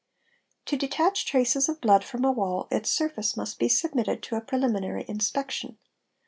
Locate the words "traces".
1.27-1.69